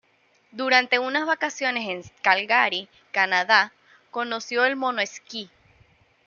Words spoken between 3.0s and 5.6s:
Canadá, conoció el mono-esquí.